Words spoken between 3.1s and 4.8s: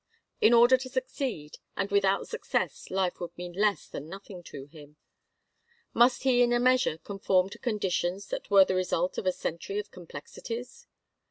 would mean less than nothing to